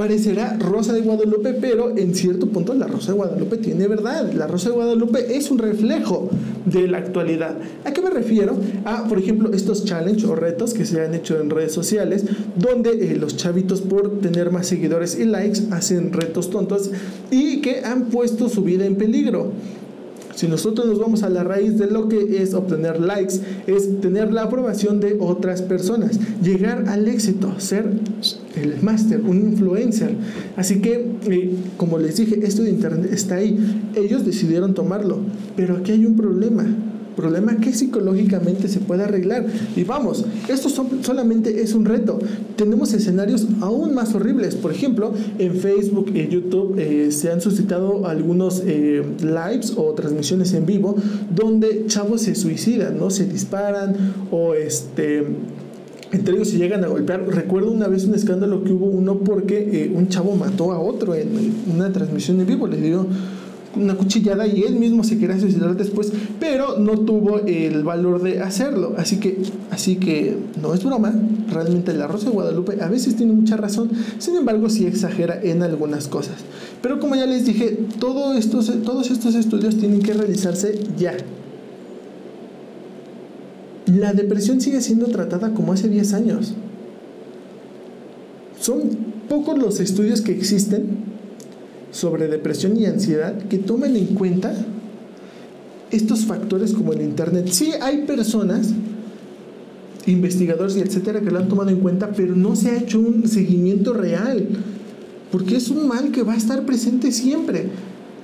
parecerá 0.00 0.56
Rosa 0.58 0.94
de 0.94 1.02
Guadalupe, 1.02 1.52
pero 1.60 1.94
en 1.94 2.14
cierto 2.14 2.46
punto 2.46 2.72
la 2.72 2.86
Rosa 2.86 3.12
de 3.12 3.18
Guadalupe 3.18 3.58
tiene 3.58 3.86
verdad. 3.86 4.32
La 4.32 4.46
Rosa 4.46 4.70
de 4.70 4.74
Guadalupe 4.74 5.36
es 5.36 5.50
un 5.50 5.58
reflejo 5.58 6.30
de 6.64 6.88
la 6.88 6.96
actualidad. 6.96 7.58
¿A 7.84 7.92
qué 7.92 8.00
me 8.00 8.08
refiero? 8.08 8.56
A, 8.86 9.06
por 9.06 9.18
ejemplo, 9.18 9.52
estos 9.52 9.84
challenges 9.84 10.24
o 10.24 10.34
retos 10.34 10.72
que 10.72 10.86
se 10.86 11.04
han 11.04 11.12
hecho 11.12 11.38
en 11.38 11.50
redes 11.50 11.72
sociales, 11.72 12.24
donde 12.56 12.92
eh, 12.92 13.16
los 13.16 13.36
chavitos 13.36 13.82
por 13.82 14.20
tener 14.20 14.50
más 14.50 14.68
seguidores 14.68 15.18
y 15.18 15.26
likes 15.26 15.60
hacen 15.70 16.14
retos 16.14 16.48
tontos 16.48 16.90
y 17.30 17.60
que 17.60 17.84
han 17.84 18.06
puesto 18.06 18.48
su 18.48 18.62
vida 18.62 18.86
en 18.86 18.96
peligro. 18.96 19.52
Si 20.34 20.48
nosotros 20.48 20.86
nos 20.86 20.98
vamos 20.98 21.22
a 21.24 21.28
la 21.28 21.44
raíz 21.44 21.76
de 21.76 21.90
lo 21.90 22.08
que 22.08 22.42
es 22.42 22.54
obtener 22.54 23.00
likes, 23.00 23.34
es 23.66 24.00
tener 24.00 24.32
la 24.32 24.44
aprobación 24.44 24.98
de 24.98 25.18
otras 25.20 25.60
personas, 25.60 26.18
llegar 26.42 26.88
al 26.88 27.06
éxito, 27.06 27.60
ser 27.60 27.84
el 28.56 28.82
máster, 28.82 29.20
un 29.20 29.52
influencer. 29.52 30.14
Así 30.56 30.80
que, 30.80 31.06
eh, 31.28 31.54
como 31.76 31.98
les 31.98 32.16
dije, 32.16 32.40
esto 32.44 32.62
de 32.62 32.70
internet 32.70 33.12
está 33.12 33.36
ahí. 33.36 33.58
Ellos 33.94 34.24
decidieron 34.24 34.74
tomarlo, 34.74 35.18
pero 35.56 35.76
aquí 35.76 35.92
hay 35.92 36.06
un 36.06 36.16
problema 36.16 36.66
problema 37.20 37.56
que 37.56 37.72
psicológicamente 37.72 38.68
se 38.68 38.80
puede 38.80 39.04
arreglar. 39.04 39.46
Y 39.76 39.84
vamos, 39.84 40.24
esto 40.48 40.68
solamente 41.02 41.62
es 41.62 41.74
un 41.74 41.84
reto. 41.84 42.18
Tenemos 42.56 42.94
escenarios 42.94 43.46
aún 43.60 43.94
más 43.94 44.14
horribles. 44.14 44.54
Por 44.54 44.72
ejemplo, 44.72 45.12
en 45.38 45.54
Facebook 45.56 46.10
y 46.14 46.28
YouTube 46.28 46.78
eh, 46.78 47.12
se 47.12 47.30
han 47.30 47.40
suscitado 47.40 48.06
algunos 48.06 48.62
eh, 48.64 49.02
lives 49.20 49.74
o 49.76 49.92
transmisiones 49.92 50.52
en 50.54 50.64
vivo 50.64 50.96
donde 51.34 51.84
chavos 51.86 52.22
se 52.22 52.34
suicidan, 52.34 52.98
¿no? 52.98 53.10
Se 53.10 53.26
disparan 53.26 53.94
o 54.30 54.54
este 54.54 55.26
entre 56.12 56.34
ellos 56.34 56.48
se 56.48 56.58
llegan 56.58 56.84
a 56.84 56.88
golpear. 56.88 57.26
Recuerdo 57.26 57.70
una 57.70 57.88
vez 57.88 58.04
un 58.04 58.14
escándalo 58.14 58.64
que 58.64 58.72
hubo 58.72 58.86
uno 58.86 59.18
porque 59.18 59.84
eh, 59.84 59.92
un 59.94 60.08
chavo 60.08 60.34
mató 60.34 60.72
a 60.72 60.80
otro 60.80 61.14
en 61.14 61.28
una 61.72 61.92
transmisión 61.92 62.40
en 62.40 62.46
vivo, 62.46 62.66
le 62.66 62.80
dio 62.80 63.06
una 63.76 63.94
cuchillada 63.94 64.46
y 64.46 64.62
él 64.62 64.76
mismo 64.76 65.04
se 65.04 65.18
quería 65.18 65.38
suicidar 65.38 65.76
después, 65.76 66.12
pero 66.40 66.78
no 66.78 66.98
tuvo 66.98 67.38
el 67.40 67.84
valor 67.84 68.22
de 68.22 68.40
hacerlo. 68.40 68.94
Así 68.96 69.18
que, 69.18 69.38
así 69.70 69.96
que 69.96 70.36
no 70.60 70.74
es 70.74 70.84
broma, 70.84 71.14
realmente 71.50 71.92
la 71.92 72.06
Rosa 72.08 72.26
de 72.26 72.32
Guadalupe 72.32 72.82
a 72.82 72.88
veces 72.88 73.16
tiene 73.16 73.32
mucha 73.32 73.56
razón, 73.56 73.90
sin 74.18 74.36
embargo 74.36 74.68
sí 74.68 74.86
exagera 74.86 75.40
en 75.42 75.62
algunas 75.62 76.08
cosas. 76.08 76.36
Pero 76.82 76.98
como 76.98 77.14
ya 77.14 77.26
les 77.26 77.46
dije, 77.46 77.78
estos, 78.36 78.72
todos 78.82 79.10
estos 79.10 79.34
estudios 79.34 79.76
tienen 79.76 80.00
que 80.00 80.14
realizarse 80.14 80.78
ya. 80.98 81.14
La 83.96 84.12
depresión 84.12 84.60
sigue 84.60 84.80
siendo 84.80 85.06
tratada 85.06 85.52
como 85.52 85.72
hace 85.72 85.88
10 85.88 86.12
años. 86.12 86.54
Son 88.60 88.82
pocos 89.28 89.58
los 89.58 89.80
estudios 89.80 90.20
que 90.20 90.32
existen 90.32 91.10
sobre 91.90 92.28
depresión 92.28 92.76
y 92.76 92.86
ansiedad 92.86 93.36
que 93.48 93.58
tomen 93.58 93.96
en 93.96 94.06
cuenta 94.06 94.54
estos 95.90 96.24
factores 96.24 96.72
como 96.72 96.92
el 96.92 97.00
Internet. 97.00 97.48
Sí 97.48 97.72
hay 97.80 98.04
personas, 98.06 98.68
investigadores 100.06 100.76
y 100.76 100.80
etcétera, 100.80 101.20
que 101.20 101.30
lo 101.30 101.38
han 101.38 101.48
tomado 101.48 101.70
en 101.70 101.80
cuenta, 101.80 102.12
pero 102.12 102.36
no 102.36 102.54
se 102.54 102.70
ha 102.70 102.78
hecho 102.78 103.00
un 103.00 103.26
seguimiento 103.26 103.92
real, 103.92 104.46
porque 105.32 105.56
es 105.56 105.68
un 105.68 105.88
mal 105.88 106.12
que 106.12 106.22
va 106.22 106.34
a 106.34 106.36
estar 106.36 106.64
presente 106.64 107.10
siempre. 107.10 107.66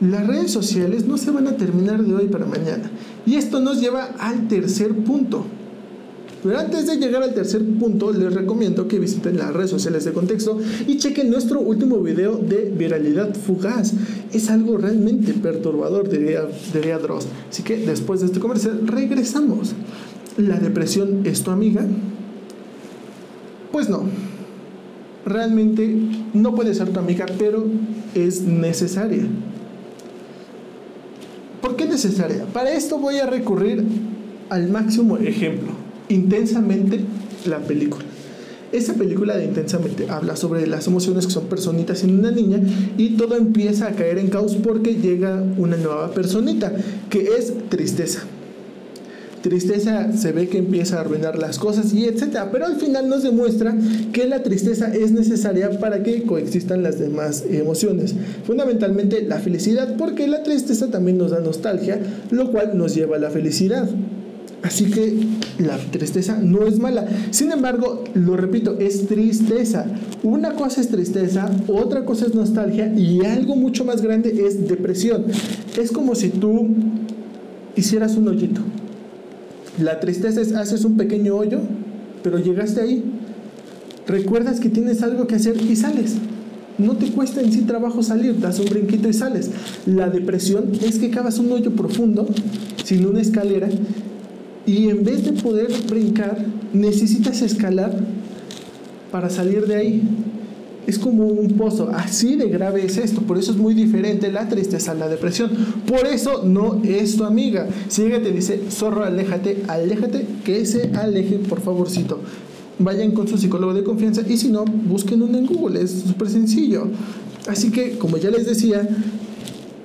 Las 0.01 0.27
redes 0.27 0.51
sociales 0.51 1.07
no 1.07 1.17
se 1.17 1.31
van 1.31 1.47
a 1.47 1.57
terminar 1.57 2.03
de 2.05 2.15
hoy 2.15 2.27
para 2.29 2.45
mañana. 2.45 2.91
Y 3.25 3.37
esto 3.37 3.61
nos 3.61 3.81
lleva 3.81 4.11
al 4.19 4.47
tercer 4.49 4.95
punto. 4.95 5.47
Pero 6.43 6.59
antes 6.59 6.87
de 6.87 6.97
llegar 6.97 7.23
al 7.23 7.35
tercer 7.35 7.65
punto, 7.65 8.13
les 8.13 8.33
recomiendo 8.33 8.87
que 8.87 8.99
visiten 8.99 9.39
las 9.39 9.53
redes 9.53 9.71
sociales 9.71 10.05
de 10.05 10.13
contexto 10.13 10.61
y 10.87 10.99
chequen 10.99 11.31
nuestro 11.31 11.61
último 11.61 11.99
video 12.01 12.37
de 12.37 12.73
viralidad 12.77 13.35
fugaz. 13.35 13.95
Es 14.33 14.51
algo 14.51 14.77
realmente 14.77 15.33
perturbador, 15.33 16.09
diría, 16.09 16.43
diría 16.73 16.99
Dross. 16.99 17.27
Así 17.51 17.63
que 17.63 17.79
después 17.79 18.21
de 18.21 18.27
este 18.27 18.39
comercial, 18.39 18.87
regresamos. 18.87 19.73
¿La 20.37 20.59
depresión 20.59 21.23
es 21.25 21.43
tu 21.43 21.51
amiga? 21.51 21.85
Pues 23.73 23.89
no. 23.89 24.05
Realmente 25.25 25.97
no 26.35 26.55
puede 26.55 26.75
ser 26.75 26.91
tu 26.91 27.01
amiga, 27.01 27.27
pero 27.39 27.65
es 28.15 28.43
necesaria. 28.43 29.27
¿Por 31.77 31.85
qué 31.85 31.93
necesaria? 31.93 32.47
Para 32.55 32.73
esto 32.73 32.97
voy 32.99 33.19
a 33.19 33.27
recurrir 33.27 33.85
al 34.49 34.71
máximo 34.71 35.19
ejemplo 35.19 35.73
intensamente 36.09 37.01
la 37.45 37.59
película. 37.59 38.03
Esa 38.73 38.95
película 38.95 39.37
de 39.37 39.45
Intensamente 39.45 40.09
habla 40.09 40.37
sobre 40.37 40.67
las 40.67 40.87
emociones 40.87 41.27
que 41.27 41.33
son 41.33 41.49
personitas 41.49 42.03
en 42.03 42.19
una 42.19 42.31
niña 42.31 42.61
y 42.97 43.11
todo 43.19 43.37
empieza 43.37 43.89
a 43.89 43.91
caer 43.91 44.17
en 44.17 44.29
caos 44.29 44.57
porque 44.57 44.95
llega 44.95 45.45
una 45.59 45.77
nueva 45.77 46.13
personita 46.13 46.73
que 47.11 47.29
es 47.37 47.53
tristeza. 47.69 48.23
Tristeza 49.47 50.13
se 50.13 50.33
ve 50.33 50.49
que 50.49 50.59
empieza 50.59 50.97
a 50.97 51.03
arruinar 51.03 51.39
las 51.39 51.61
cosas 51.61 51.95
y 51.95 52.07
etcétera, 52.07 52.51
pero 52.51 52.67
al 52.67 52.81
final 52.81 53.09
nos 53.09 53.23
demuestra 53.23 53.77
que 54.13 54.27
la 54.27 54.43
tristeza 54.43 54.93
es 54.93 55.13
necesaria 55.13 55.79
para 55.79 56.03
que 56.03 56.25
coexistan 56.25 56.83
las 56.83 56.99
demás 56.99 57.45
emociones. 57.49 58.17
Fundamentalmente 58.45 59.23
la 59.23 59.39
felicidad, 59.39 59.95
porque 59.99 60.27
la 60.27 60.43
tristeza 60.43 60.91
también 60.91 61.17
nos 61.17 61.31
da 61.31 61.39
nostalgia, 61.39 62.01
lo 62.33 62.51
cual 62.51 62.77
nos 62.77 62.97
lleva 62.97 63.15
a 63.15 63.21
la 63.21 63.31
felicidad. 63.31 63.89
Así 64.65 64.91
que 64.91 65.17
la 65.61 65.79
tristeza 65.79 66.41
no 66.43 66.67
es 66.67 66.81
mala. 66.81 67.07
Sin 67.31 67.53
embargo, 67.53 68.03
lo 68.15 68.37
repito, 68.37 68.77
es 68.81 69.07
tristeza. 69.07 69.87
Una 70.25 70.55
cosa 70.55 70.81
es 70.81 70.89
tristeza, 70.89 71.49
otra 71.69 72.05
cosa 72.05 72.27
es 72.27 72.35
nostalgia 72.35 72.93
y 72.97 73.25
algo 73.25 73.55
mucho 73.55 73.85
más 73.85 74.03
grande 74.03 74.45
es 74.45 74.67
depresión. 74.67 75.27
Es 75.81 75.93
como 75.93 76.17
si 76.17 76.31
tú 76.31 76.67
hicieras 77.77 78.17
un 78.17 78.27
hoyito. 78.27 78.63
La 79.79 80.01
tristeza 80.01 80.41
es 80.41 80.55
haces 80.55 80.85
un 80.85 80.97
pequeño 80.97 81.37
hoyo, 81.37 81.61
pero 82.23 82.39
llegaste 82.39 82.81
ahí. 82.81 83.05
Recuerdas 84.07 84.61
que 84.61 84.71
tienes 84.71 85.03
algo 85.03 85.27
que 85.27 85.35
hacer 85.35 85.61
y 85.61 85.77
sales. 85.77 86.17
No 86.79 86.97
te 86.97 87.11
cuesta 87.11 87.41
en 87.41 87.53
sí 87.53 87.63
trabajo 87.63 88.03
salir, 88.03 88.39
das 88.41 88.59
un 88.59 88.67
brinquito 88.67 89.09
y 89.09 89.13
sales. 89.13 89.51
La 89.87 90.09
depresión 90.09 90.73
es 90.83 90.99
que 90.99 91.11
cavas 91.11 91.39
un 91.39 91.51
hoyo 91.53 91.73
profundo, 91.73 92.27
sin 92.85 93.07
una 93.07 93.21
escalera, 93.21 93.69
y 94.67 94.89
en 94.89 95.05
vez 95.05 95.25
de 95.25 95.33
poder 95.33 95.69
brincar, 95.89 96.45
necesitas 96.73 97.41
escalar 97.43 97.93
para 99.11 99.31
salir 99.31 99.67
de 99.67 99.77
ahí. 99.77 100.03
Es 100.87 100.99
como 101.01 101.27
un 101.27 101.49
pozo, 101.57 101.91
así 101.93 102.37
de 102.37 102.49
grave 102.49 102.87
es 102.87 102.97
esto, 102.97 103.21
por 103.23 103.39
eso 103.39 103.51
es 103.51 103.59
muy 103.59 103.75
diferente 103.75 104.31
la 104.31 104.49
tristeza 104.49 104.93
a 104.93 104.95
la 104.95 105.09
depresión. 105.09 105.51
Por 105.87 106.07
eso 106.07 106.43
no 106.45 106.81
es 106.85 107.17
tu 107.17 107.25
amiga. 107.25 107.67
Si 107.89 108.03
ella 108.03 108.23
te 108.23 108.31
dice, 108.31 108.61
zorro, 108.71 109.05
aléjate, 109.05 109.65
aléjate, 109.67 110.27
que 110.45 110.65
se 110.65 110.93
aleje, 110.95 111.39
por 111.39 111.61
favorcito. 111.61 112.21
Vayan 112.79 113.13
con 113.13 113.27
su 113.27 113.37
psicólogo 113.37 113.75
de 113.75 113.83
confianza 113.83 114.23
y 114.29 114.37
si 114.37 114.49
no, 114.49 114.65
busquen 114.65 115.23
uno 115.23 115.39
en 115.39 115.47
Google, 115.47 115.81
es 115.81 115.91
súper 116.07 116.29
sencillo. 116.29 116.87
Así 117.49 117.73
que, 117.73 117.99
como 117.99 118.17
ya 118.19 118.31
les 118.31 118.47
decía, 118.47 118.89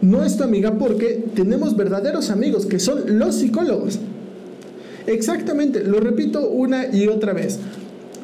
no 0.01 0.23
es 0.23 0.37
tu 0.37 0.43
amiga 0.43 0.77
porque 0.77 1.25
tenemos 1.33 1.75
verdaderos 1.75 2.29
amigos 2.29 2.65
que 2.67 2.79
son 2.79 3.17
los 3.19 3.35
psicólogos. 3.35 3.99
Exactamente, 5.07 5.83
lo 5.83 5.99
repito 5.99 6.47
una 6.49 6.93
y 6.93 7.07
otra 7.07 7.33
vez. 7.33 7.59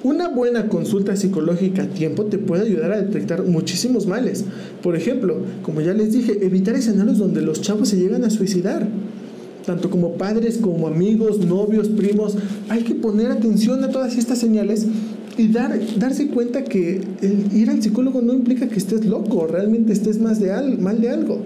Una 0.07 0.29
buena 0.29 0.69
consulta 0.69 1.17
psicológica 1.17 1.83
a 1.83 1.87
tiempo 1.87 2.23
te 2.23 2.37
puede 2.37 2.63
ayudar 2.63 2.93
a 2.93 3.01
detectar 3.01 3.43
muchísimos 3.43 4.07
males. 4.07 4.45
Por 4.81 4.95
ejemplo, 4.95 5.35
como 5.63 5.81
ya 5.81 5.93
les 5.93 6.13
dije, 6.13 6.45
evitar 6.45 6.75
escenarios 6.75 7.17
donde 7.17 7.41
los 7.41 7.59
chavos 7.59 7.89
se 7.89 7.97
llegan 7.97 8.23
a 8.23 8.29
suicidar. 8.29 8.87
Tanto 9.65 9.89
como 9.89 10.13
padres, 10.13 10.59
como 10.59 10.87
amigos, 10.87 11.45
novios, 11.45 11.89
primos. 11.89 12.37
Hay 12.69 12.83
que 12.83 12.95
poner 12.95 13.31
atención 13.31 13.83
a 13.83 13.89
todas 13.89 14.17
estas 14.17 14.37
señales 14.37 14.87
y 15.37 15.49
dar, 15.49 15.77
darse 15.97 16.29
cuenta 16.29 16.63
que 16.63 17.01
ir 17.53 17.69
al 17.69 17.83
psicólogo 17.83 18.21
no 18.21 18.31
implica 18.33 18.69
que 18.69 18.77
estés 18.77 19.03
loco, 19.03 19.45
realmente 19.45 19.91
estés 19.91 20.21
más 20.21 20.39
de 20.39 20.53
mal 20.79 21.01
de 21.01 21.09
algo. 21.09 21.39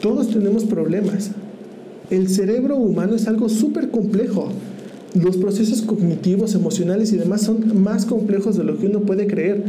Todos 0.00 0.30
tenemos 0.30 0.64
problemas. 0.64 1.32
El 2.08 2.30
cerebro 2.30 2.78
humano 2.78 3.16
es 3.16 3.28
algo 3.28 3.50
súper 3.50 3.90
complejo. 3.90 4.48
Los 5.14 5.36
procesos 5.36 5.82
cognitivos, 5.82 6.54
emocionales 6.54 7.12
y 7.12 7.18
demás 7.18 7.42
son 7.42 7.82
más 7.82 8.06
complejos 8.06 8.56
de 8.56 8.64
lo 8.64 8.78
que 8.78 8.86
uno 8.86 9.00
puede 9.00 9.26
creer. 9.26 9.62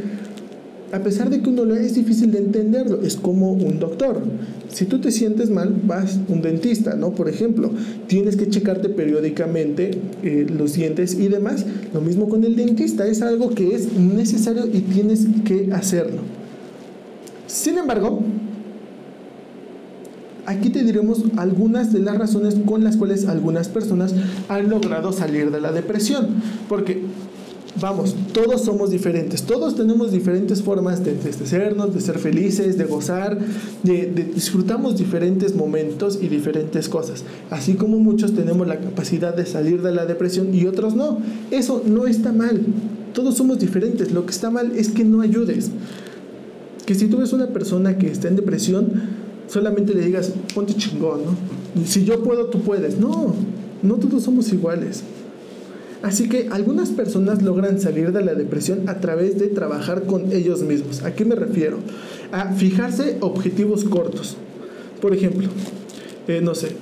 A 0.93 0.99
pesar 0.99 1.31
de 1.31 1.41
que 1.41 1.49
uno 1.49 1.65
lo 1.65 1.75
es 1.75 1.95
difícil 1.95 2.31
de 2.31 2.37
entenderlo, 2.37 3.01
es 3.01 3.15
como 3.15 3.51
un 3.51 3.79
doctor. 3.79 4.21
Si 4.69 4.85
tú 4.85 5.01
te 5.01 5.11
sientes 5.11 5.49
mal, 5.49 5.75
vas 5.85 6.17
a 6.17 6.31
un 6.31 6.43
dentista, 6.43 6.95
¿no? 6.95 7.15
Por 7.15 7.27
ejemplo, 7.27 7.71
tienes 8.05 8.35
que 8.35 8.47
checarte 8.47 8.89
periódicamente 8.89 9.91
eh, 10.21 10.45
los 10.55 10.73
dientes 10.73 11.15
y 11.19 11.29
demás. 11.29 11.65
Lo 11.93 11.99
mismo 11.99 12.29
con 12.29 12.43
el 12.43 12.55
dentista, 12.55 13.07
es 13.07 13.23
algo 13.23 13.49
que 13.49 13.73
es 13.73 13.91
necesario 13.93 14.67
y 14.71 14.81
tienes 14.81 15.25
que 15.43 15.69
hacerlo. 15.73 16.21
Sin 17.47 17.79
embargo, 17.79 18.21
Aquí 20.45 20.69
te 20.69 20.83
diremos 20.83 21.23
algunas 21.37 21.93
de 21.93 21.99
las 21.99 22.17
razones 22.17 22.55
con 22.65 22.83
las 22.83 22.97
cuales 22.97 23.27
algunas 23.27 23.69
personas 23.69 24.13
han 24.49 24.69
logrado 24.69 25.13
salir 25.13 25.51
de 25.51 25.61
la 25.61 25.71
depresión. 25.71 26.27
Porque, 26.67 27.01
vamos, 27.79 28.13
todos 28.33 28.65
somos 28.65 28.91
diferentes, 28.91 29.43
todos 29.43 29.77
tenemos 29.77 30.11
diferentes 30.11 30.61
formas 30.61 31.03
de 31.05 31.11
entristecernos, 31.11 31.93
de 31.93 32.01
ser 32.01 32.19
felices, 32.19 32.77
de 32.77 32.83
gozar, 32.83 33.39
de, 33.83 34.07
de, 34.07 34.23
disfrutamos 34.25 34.97
diferentes 34.97 35.55
momentos 35.55 36.19
y 36.21 36.27
diferentes 36.27 36.89
cosas. 36.89 37.23
Así 37.49 37.75
como 37.75 37.99
muchos 37.99 38.35
tenemos 38.35 38.67
la 38.67 38.79
capacidad 38.79 39.33
de 39.33 39.45
salir 39.45 39.81
de 39.81 39.93
la 39.93 40.05
depresión 40.05 40.53
y 40.53 40.65
otros 40.65 40.93
no. 40.93 41.19
Eso 41.51 41.81
no 41.85 42.05
está 42.05 42.33
mal. 42.33 42.59
Todos 43.13 43.37
somos 43.37 43.59
diferentes. 43.59 44.11
Lo 44.11 44.25
que 44.25 44.31
está 44.31 44.49
mal 44.49 44.73
es 44.75 44.89
que 44.89 45.05
no 45.05 45.21
ayudes. 45.21 45.71
Que 46.85 46.95
si 46.95 47.07
tú 47.07 47.19
ves 47.19 47.31
una 47.31 47.47
persona 47.47 47.97
que 47.97 48.11
está 48.11 48.27
en 48.27 48.35
depresión, 48.35 49.23
solamente 49.47 49.93
le 49.93 50.05
digas, 50.05 50.33
ponte 50.53 50.73
chingón, 50.75 51.21
¿no? 51.25 51.85
Si 51.85 52.05
yo 52.05 52.23
puedo, 52.23 52.45
tú 52.47 52.61
puedes. 52.61 52.99
No, 52.99 53.35
no 53.81 53.95
todos 53.95 54.23
somos 54.23 54.51
iguales. 54.53 55.03
Así 56.03 56.27
que 56.27 56.49
algunas 56.51 56.89
personas 56.89 57.41
logran 57.41 57.79
salir 57.79 58.11
de 58.11 58.23
la 58.23 58.35
depresión 58.35 58.89
a 58.89 58.99
través 58.99 59.39
de 59.39 59.47
trabajar 59.47 60.03
con 60.03 60.33
ellos 60.33 60.61
mismos. 60.61 61.01
¿A 61.03 61.15
qué 61.15 61.23
me 61.23 61.35
refiero? 61.35 61.77
A 62.33 62.51
fijarse 62.53 63.17
objetivos 63.21 63.85
cortos. 63.85 64.35
Por 65.01 65.13
ejemplo, 65.13 65.47
eh, 66.27 66.41
no 66.43 66.55
sé, 66.55 66.75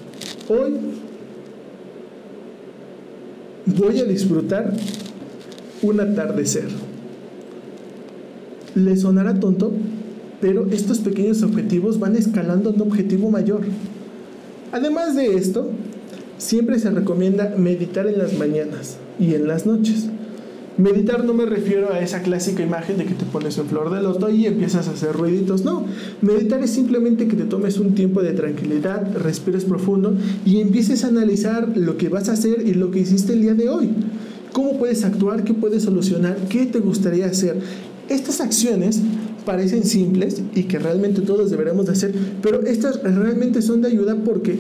hoy 0.50 0.74
voy 3.66 4.00
a 4.00 4.06
disfrutar 4.06 4.74
un 5.82 6.00
atardecer. 6.00 6.68
Le 8.74 8.96
sonará 8.96 9.40
tonto, 9.40 9.72
pero 10.42 10.68
estos 10.72 11.00
pequeños 11.00 11.44
objetivos 11.44 12.00
van 12.00 12.16
escalando 12.16 12.72
a 12.72 12.74
un 12.74 12.82
objetivo 12.82 13.30
mayor. 13.30 13.62
Además 14.72 15.16
de 15.16 15.36
esto, 15.36 15.70
siempre 16.38 16.80
se 16.80 16.90
recomienda 16.90 17.54
meditar 17.58 18.08
en 18.08 18.18
las 18.18 18.38
mañanas 18.38 18.98
y 19.20 19.36
en 19.36 19.48
las 19.48 19.66
noches. 19.66 20.10
Meditar 20.78 21.26
no 21.26 21.34
me 21.34 21.46
refiero 21.46 21.94
a 21.94 22.00
esa 22.00 22.22
clásica 22.22 22.64
imagen 22.64 22.98
de 22.98 23.06
que 23.06 23.14
te 23.14 23.26
pones 23.26 23.58
en 23.58 23.68
flor 23.68 23.94
de 23.94 24.02
loto 24.02 24.30
y 24.30 24.48
empiezas 24.48 24.88
a 24.88 24.92
hacer 24.92 25.14
ruiditos. 25.14 25.64
No, 25.64 25.86
meditar 26.22 26.64
es 26.64 26.72
simplemente 26.72 27.28
que 27.28 27.36
te 27.36 27.44
tomes 27.44 27.78
un 27.78 27.94
tiempo 27.94 28.24
de 28.24 28.34
tranquilidad, 28.34 29.16
respires 29.16 29.66
profundo 29.66 30.16
y 30.46 30.62
empieces 30.62 31.04
a 31.04 31.10
analizar 31.10 31.78
lo 31.78 31.98
que 31.98 32.10
vas 32.10 32.30
a 32.30 32.34
hacer 32.34 32.66
y 32.66 32.74
lo 32.74 32.90
que 32.90 33.00
hiciste 33.00 33.34
el 33.34 33.42
día 33.42 33.54
de 33.54 33.70
hoy. 33.70 33.90
¿Cómo 34.54 34.80
puedes 34.80 35.04
actuar? 35.04 35.44
¿Qué 35.44 35.54
puedes 35.54 35.84
solucionar? 35.84 36.38
¿Qué 36.50 36.66
te 36.66 36.80
gustaría 36.80 37.28
hacer? 37.28 37.58
Estas 38.10 38.42
acciones 38.42 39.02
parecen 39.46 39.84
simples 39.84 40.42
y 40.56 40.64
que 40.64 40.80
realmente 40.80 41.22
todos 41.22 41.50
deberemos 41.50 41.86
de 41.86 41.94
hacer, 41.94 42.14
pero 42.42 42.62
estas 42.62 43.02
realmente 43.04 43.62
son 43.62 43.82
de 43.82 43.90
ayuda 43.90 44.16
porque 44.16 44.60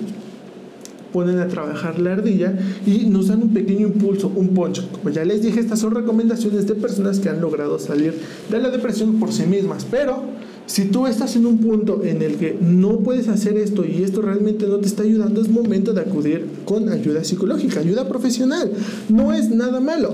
ponen 1.11 1.39
a 1.39 1.47
trabajar 1.47 2.00
la 2.00 2.13
ardilla 2.13 2.57
y 2.85 3.05
nos 3.05 3.27
dan 3.27 3.43
un 3.43 3.53
pequeño 3.53 3.88
impulso, 3.88 4.31
un 4.33 4.50
poncho. 4.50 4.88
Como 4.91 5.09
ya 5.09 5.25
les 5.25 5.41
dije, 5.41 5.59
estas 5.59 5.79
son 5.79 5.93
recomendaciones 5.93 6.67
de 6.67 6.75
personas 6.75 7.19
que 7.19 7.29
han 7.29 7.41
logrado 7.41 7.79
salir 7.79 8.13
de 8.50 8.59
la 8.59 8.69
depresión 8.69 9.19
por 9.19 9.31
sí 9.31 9.43
mismas, 9.43 9.85
pero 9.89 10.23
si 10.65 10.85
tú 10.85 11.07
estás 11.07 11.35
en 11.35 11.45
un 11.45 11.57
punto 11.57 12.01
en 12.03 12.21
el 12.21 12.38
que 12.38 12.57
no 12.61 13.00
puedes 13.00 13.27
hacer 13.27 13.57
esto 13.57 13.83
y 13.85 14.03
esto 14.03 14.21
realmente 14.21 14.67
no 14.67 14.77
te 14.77 14.88
está 14.88 15.03
ayudando, 15.03 15.41
es 15.41 15.50
momento 15.50 15.93
de 15.93 16.01
acudir 16.01 16.45
con 16.65 16.89
ayuda 16.89 17.23
psicológica, 17.23 17.81
ayuda 17.81 18.07
profesional. 18.07 18.71
No 19.09 19.33
es 19.33 19.50
nada 19.50 19.79
malo. 19.81 20.13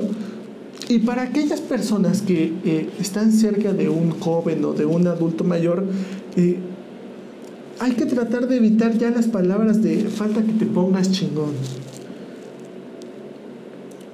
Y 0.90 1.00
para 1.00 1.24
aquellas 1.24 1.60
personas 1.60 2.22
que 2.22 2.54
eh, 2.64 2.90
están 3.00 3.34
cerca 3.34 3.74
de 3.74 3.90
un 3.90 4.12
joven 4.12 4.64
o 4.64 4.74
de 4.74 4.86
un 4.86 5.06
adulto 5.08 5.44
mayor, 5.44 5.84
eh, 6.38 6.58
hay 7.80 7.92
que 7.92 8.06
tratar 8.06 8.48
de 8.48 8.56
evitar 8.56 8.98
ya 8.98 9.12
las 9.12 9.28
palabras 9.28 9.84
de 9.84 10.06
falta 10.06 10.42
que 10.44 10.54
te 10.54 10.66
pongas 10.66 11.12
chingón. 11.12 11.52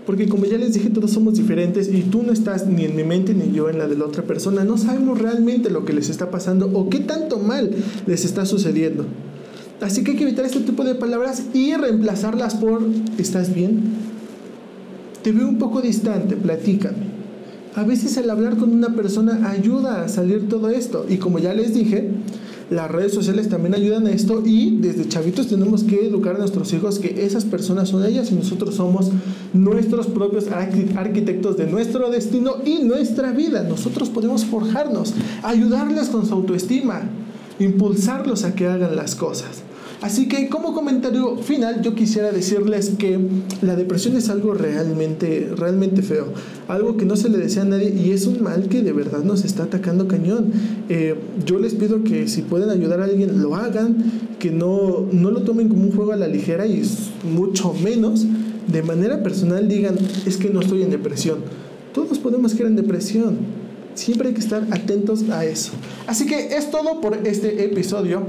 Porque 0.06 0.28
como 0.28 0.46
ya 0.46 0.58
les 0.58 0.74
dije, 0.74 0.90
todos 0.90 1.12
somos 1.12 1.36
diferentes 1.36 1.88
y 1.94 2.02
tú 2.02 2.24
no 2.24 2.34
estás 2.34 2.68
ni 2.68 2.86
en 2.86 2.96
mi 2.96 3.04
mente 3.04 3.34
ni 3.34 3.56
yo 3.56 3.70
en 3.70 3.78
la 3.78 3.88
de 3.88 3.96
la 3.96 4.06
otra 4.06 4.24
persona. 4.24 4.64
No 4.64 4.78
sabemos 4.78 5.20
realmente 5.20 5.70
lo 5.70 5.86
que 5.86 5.94
les 5.94 6.10
está 6.10 6.30
pasando 6.30 6.70
o 6.74 6.90
qué 6.90 7.00
tanto 7.00 7.40
mal 7.40 7.72
les 8.06 8.26
está 8.26 8.46
sucediendo. 8.46 9.06
Así 9.80 10.04
que 10.04 10.12
hay 10.12 10.18
que 10.18 10.24
evitar 10.24 10.46
este 10.46 10.60
tipo 10.62 10.84
de 10.84 10.96
palabras 10.96 11.44
y 11.54 11.74
reemplazarlas 11.76 12.56
por 12.56 12.82
¿estás 13.18 13.54
bien? 13.54 14.03
Te 15.24 15.32
veo 15.32 15.48
un 15.48 15.58
poco 15.58 15.82
distante, 15.82 16.36
platícame. 16.36 17.14
A 17.76 17.84
veces 17.84 18.18
el 18.18 18.30
hablar 18.30 18.58
con 18.58 18.72
una 18.72 18.90
persona 18.90 19.50
ayuda 19.50 20.04
a 20.04 20.10
salir 20.10 20.50
todo 20.50 20.70
esto. 20.70 21.06
Y 21.10 21.16
como 21.16 21.40
ya 21.40 21.54
les 21.54 21.74
dije, 21.74 22.12
las 22.70 22.92
redes 22.92 23.14
sociales 23.14 23.48
también 23.48 23.74
ayudan 23.74 24.06
a 24.06 24.12
esto 24.12 24.44
y 24.46 24.78
desde 24.82 25.08
chavitos 25.08 25.48
tenemos 25.48 25.84
que 25.84 26.06
educar 26.08 26.36
a 26.36 26.40
nuestros 26.40 26.74
hijos 26.74 27.00
que 27.00 27.26
esas 27.26 27.46
personas 27.46 27.90
son 27.90 28.06
ellas 28.06 28.32
y 28.32 28.36
nosotros 28.36 28.76
somos 28.76 29.12
nuestros 29.54 30.08
propios 30.08 30.48
arquitectos 30.52 31.56
de 31.56 31.68
nuestro 31.68 32.10
destino 32.10 32.58
y 32.66 32.84
nuestra 32.84 33.32
vida. 33.32 33.64
Nosotros 33.64 34.10
podemos 34.10 34.44
forjarnos, 34.44 35.14
ayudarles 35.42 36.10
con 36.10 36.26
su 36.26 36.34
autoestima, 36.34 37.04
impulsarlos 37.60 38.44
a 38.44 38.56
que 38.56 38.68
hagan 38.68 38.96
las 38.96 39.16
cosas. 39.16 39.64
Así 40.04 40.28
que 40.28 40.50
como 40.50 40.74
comentario 40.74 41.38
final 41.38 41.82
yo 41.82 41.96
quisiera 41.96 42.34
decirles 42.34 42.92
que 43.00 43.18
la 43.62 43.78
depresión 43.78 44.18
es 44.18 44.30
algo 44.30 44.54
realmente, 44.54 45.50
realmente 45.56 46.02
feo, 46.02 46.26
algo 46.68 46.98
que 46.98 47.06
no 47.06 47.16
se 47.16 47.30
le 47.30 47.38
desea 47.38 47.62
a 47.62 47.66
nadie 47.66 47.96
y 47.96 48.12
es 48.12 48.28
un 48.28 48.44
mal 48.44 48.68
que 48.68 48.82
de 48.82 48.92
verdad 48.92 49.24
nos 49.24 49.46
está 49.46 49.64
atacando 49.64 50.10
cañón. 50.10 50.52
Eh, 50.90 51.16
yo 51.46 51.58
les 51.58 51.74
pido 51.74 52.04
que 52.04 52.28
si 52.28 52.42
pueden 52.42 52.70
ayudar 52.70 53.00
a 53.00 53.06
alguien 53.06 53.42
lo 53.42 53.56
hagan, 53.56 53.96
que 54.40 54.52
no, 54.52 55.08
no 55.10 55.32
lo 55.32 55.44
tomen 55.44 55.70
como 55.70 55.84
un 55.84 55.94
juego 55.94 56.12
a 56.12 56.18
la 56.18 56.28
ligera 56.28 56.68
y 56.68 56.84
mucho 57.34 57.74
menos 57.74 58.26
de 58.68 58.84
manera 58.84 59.24
personal 59.24 59.70
digan 59.70 59.96
es 60.26 60.36
que 60.36 60.50
no 60.50 60.60
estoy 60.60 60.84
en 60.84 60.90
depresión. 60.90 61.38
Todos 61.94 62.20
podemos 62.20 62.56
caer 62.56 62.66
en 62.66 62.76
depresión. 62.76 63.38
Siempre 63.94 64.28
hay 64.28 64.34
que 64.34 64.42
estar 64.42 64.68
atentos 64.72 65.30
a 65.30 65.46
eso. 65.46 65.72
Así 66.08 66.26
que 66.26 66.58
es 66.58 66.72
todo 66.72 67.00
por 67.00 67.26
este 67.26 67.64
episodio. 67.64 68.24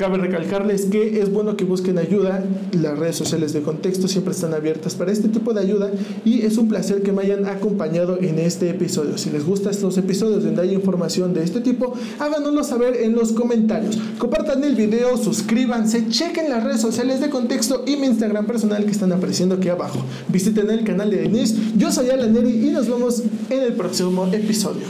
Cabe 0.00 0.16
recalcarles 0.16 0.86
que 0.86 1.20
es 1.20 1.30
bueno 1.30 1.58
que 1.58 1.66
busquen 1.66 1.98
ayuda. 1.98 2.42
Las 2.72 2.98
redes 2.98 3.16
sociales 3.16 3.52
de 3.52 3.60
contexto 3.60 4.08
siempre 4.08 4.32
están 4.32 4.54
abiertas 4.54 4.94
para 4.94 5.12
este 5.12 5.28
tipo 5.28 5.52
de 5.52 5.60
ayuda 5.60 5.90
y 6.24 6.40
es 6.40 6.56
un 6.56 6.68
placer 6.68 7.02
que 7.02 7.12
me 7.12 7.20
hayan 7.20 7.44
acompañado 7.44 8.16
en 8.18 8.38
este 8.38 8.70
episodio. 8.70 9.18
Si 9.18 9.28
les 9.28 9.44
gustan 9.44 9.72
estos 9.72 9.98
episodios 9.98 10.42
donde 10.42 10.62
hay 10.62 10.72
información 10.72 11.34
de 11.34 11.44
este 11.44 11.60
tipo, 11.60 11.92
háganoslo 12.18 12.64
saber 12.64 12.96
en 13.02 13.14
los 13.14 13.32
comentarios. 13.32 13.98
Compartan 14.16 14.64
el 14.64 14.74
video, 14.74 15.18
suscríbanse, 15.18 16.08
chequen 16.08 16.48
las 16.48 16.64
redes 16.64 16.80
sociales 16.80 17.20
de 17.20 17.28
contexto 17.28 17.84
y 17.86 17.96
mi 17.96 18.06
Instagram 18.06 18.46
personal 18.46 18.86
que 18.86 18.92
están 18.92 19.12
apareciendo 19.12 19.56
aquí 19.56 19.68
abajo. 19.68 19.98
Visiten 20.28 20.70
el 20.70 20.82
canal 20.82 21.10
de 21.10 21.18
Denise. 21.18 21.56
Yo 21.76 21.92
soy 21.92 22.08
Alan 22.08 22.32
Neri 22.32 22.68
y 22.68 22.70
nos 22.70 22.88
vemos 22.88 23.22
en 23.50 23.60
el 23.60 23.74
próximo 23.74 24.26
episodio. 24.32 24.86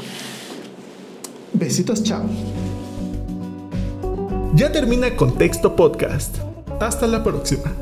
Besitos, 1.53 2.05
chao. 2.05 2.23
Ya 4.55 4.73
termina 4.73 5.15
Contexto 5.15 5.77
Podcast. 5.77 6.39
Hasta 6.81 7.07
la 7.07 7.23
próxima. 7.23 7.73